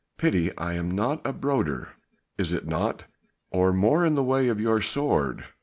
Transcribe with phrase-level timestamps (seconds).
[0.17, 1.89] Pity I am not broader,
[2.35, 3.05] is it not?
[3.51, 5.45] or more in the way of your sword.